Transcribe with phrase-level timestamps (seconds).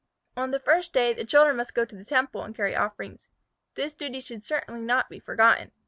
[0.35, 3.29] On the first day the children must go to the temple and carry offerings.
[3.75, 5.73] This duty should certainly not be forgotten.